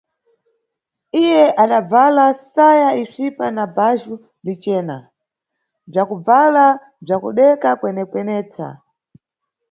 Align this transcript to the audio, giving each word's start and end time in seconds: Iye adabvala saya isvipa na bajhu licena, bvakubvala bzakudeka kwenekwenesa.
Iye 1.23 1.43
adabvala 1.63 2.25
saya 2.53 2.89
isvipa 3.03 3.45
na 3.55 3.63
bajhu 3.75 4.13
licena, 4.45 4.97
bvakubvala 5.91 6.65
bzakudeka 7.05 7.69
kwenekwenesa. 7.79 8.65